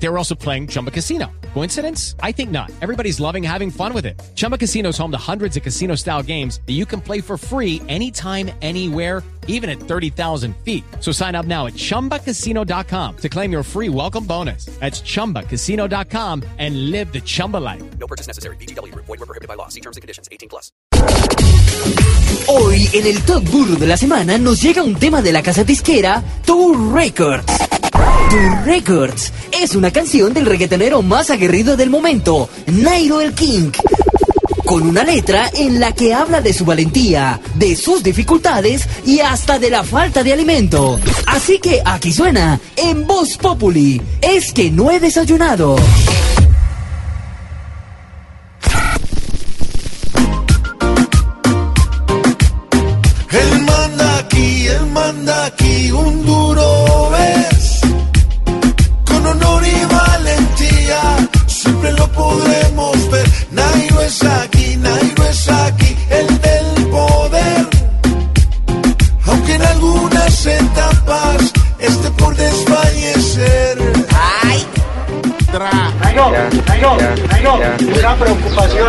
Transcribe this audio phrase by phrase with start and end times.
[0.00, 1.26] They were also playing Chumba Casino.
[1.54, 2.14] Coincidence?
[2.22, 2.70] I think not.
[2.80, 4.20] Everybody's loving having fun with it.
[4.34, 7.36] Chumba Casino is home to hundreds of casino style games that you can play for
[7.36, 10.84] free anytime, anywhere, even at 30,000 feet.
[11.00, 14.66] So sign up now at chumbacasino.com to claim your free welcome bonus.
[14.78, 17.82] That's chumbacasino.com and live the Chumba life.
[17.98, 18.56] No purchase necessary.
[18.56, 18.94] BGW.
[18.94, 19.68] Void were prohibited by law.
[19.68, 20.28] See terms and conditions.
[20.30, 20.70] 18 plus.
[22.46, 25.64] Hoy en el Top Burro de la semana nos llega un tema de la casa
[25.64, 27.67] disquera Tour Records.
[28.30, 33.70] Tour Records es una canción del reggaetonero más aguerrido del momento, Nairo el King.
[34.66, 39.58] Con una letra en la que habla de su valentía, de sus dificultades y hasta
[39.58, 41.00] de la falta de alimento.
[41.26, 45.76] Así que aquí suena, en Voz Populi, es que no he desayunado.
[64.08, 67.68] Es aquí, Nairo es aquí, el del poder.
[69.26, 73.76] Aunque en algunas etapas esté por desfallecer.
[76.00, 76.32] Nairo,
[76.66, 76.96] Nairo,
[77.28, 77.54] Nairo,
[77.98, 78.88] una preocupación.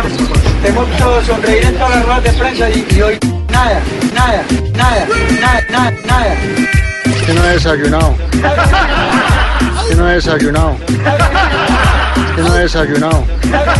[0.62, 3.18] Tengo todo sonreír en todas las ruedas de prensa y, y hoy
[3.50, 3.80] nada,
[4.14, 5.06] nada, nada,
[5.40, 6.36] nada, nada, nada.
[7.26, 8.16] Que no he desayunado.
[9.86, 10.76] Que no he desayunado.
[12.34, 13.24] Que no he desayunado.
[13.50, 13.76] Nada,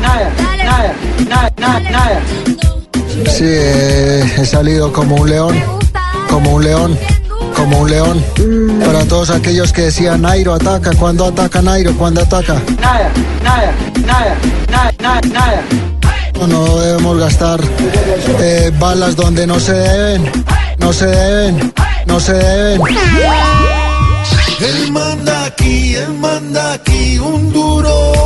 [0.00, 0.94] nada,
[1.28, 2.20] nada, nada, nada.
[3.28, 5.62] Sí, he salido como un león.
[6.28, 6.98] Como un león.
[7.56, 8.24] Como un león.
[8.84, 10.92] Para todos aquellos que decían, Nairo ataca.
[10.94, 11.92] ¿Cuándo ataca Nairo?
[11.94, 12.54] ¿Cuándo ataca?
[12.80, 13.10] Nada,
[13.42, 13.72] nada,
[14.06, 14.36] nada,
[14.68, 15.62] nada, nada,
[16.46, 17.60] no debemos gastar
[18.40, 20.30] eh, balas donde no se deben.
[20.78, 21.72] No se deben.
[22.06, 22.80] No se deben.
[26.08, 28.19] Manda aquí, un duro